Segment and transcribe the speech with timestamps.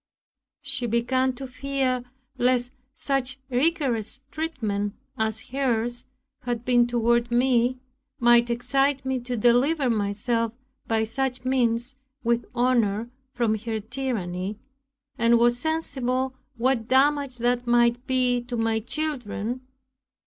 [0.63, 2.03] She began to fear
[2.35, 6.05] lest such rigorous treatment, as hers
[6.41, 7.77] had been toward me,
[8.19, 10.53] might excite me to deliver myself
[10.87, 14.57] by such means, with honor, from her tyranny,
[15.19, 19.61] and was sensible what damage that might be to my children.